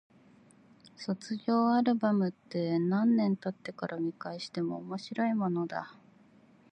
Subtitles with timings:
[0.95, 5.93] 卒業アルバムって、何年経ってから見返しても面白いものだ。